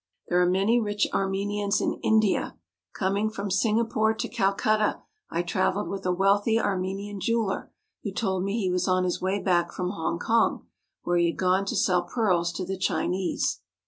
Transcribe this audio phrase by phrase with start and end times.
[0.29, 2.57] There are many rich Armenians in India.
[2.91, 7.69] Coming from Singapore to Calcutta I travelled with a wealthy Armenian jeweller
[8.01, 10.65] who told me he was on his way back from Hong Kong
[11.03, 13.61] where he had gone to sell pearls to the Chinese.